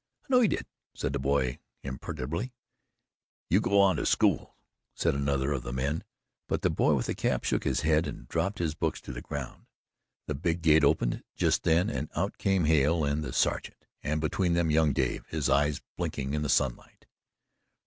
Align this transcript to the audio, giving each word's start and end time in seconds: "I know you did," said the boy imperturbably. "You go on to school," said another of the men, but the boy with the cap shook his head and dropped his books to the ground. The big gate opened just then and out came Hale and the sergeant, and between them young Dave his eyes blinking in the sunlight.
"I 0.23 0.25
know 0.29 0.41
you 0.41 0.47
did," 0.47 0.65
said 0.95 1.13
the 1.13 1.19
boy 1.19 1.59
imperturbably. 1.83 2.55
"You 3.51 3.61
go 3.61 3.79
on 3.79 3.97
to 3.97 4.05
school," 4.07 4.55
said 4.95 5.13
another 5.13 5.51
of 5.51 5.61
the 5.61 5.71
men, 5.71 6.03
but 6.47 6.63
the 6.63 6.71
boy 6.71 6.95
with 6.95 7.05
the 7.05 7.13
cap 7.13 7.43
shook 7.43 7.65
his 7.65 7.81
head 7.81 8.07
and 8.07 8.27
dropped 8.27 8.57
his 8.57 8.73
books 8.73 8.99
to 9.01 9.13
the 9.13 9.21
ground. 9.21 9.67
The 10.25 10.33
big 10.33 10.63
gate 10.63 10.83
opened 10.83 11.21
just 11.35 11.61
then 11.61 11.87
and 11.91 12.09
out 12.15 12.39
came 12.39 12.65
Hale 12.65 13.03
and 13.05 13.23
the 13.23 13.31
sergeant, 13.31 13.85
and 14.01 14.19
between 14.19 14.53
them 14.53 14.71
young 14.71 14.91
Dave 14.91 15.27
his 15.27 15.51
eyes 15.51 15.83
blinking 15.97 16.33
in 16.33 16.41
the 16.41 16.49
sunlight. 16.49 17.05